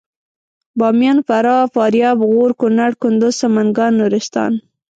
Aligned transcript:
باميان 0.79 1.17
فراه 1.27 1.63
فاریاب 1.73 2.17
غور 2.29 2.51
کنړ 2.61 2.91
کندوز 3.01 3.33
سمنګان 3.43 3.91
نورستان 4.01 4.51